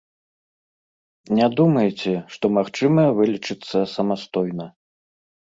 [1.41, 4.65] Не думайце, што магчыма вылечыцца самастойна.